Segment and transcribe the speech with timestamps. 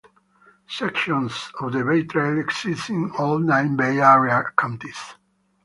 [0.67, 4.97] Sections of the Bay Trail exist in all nine Bay Area counties.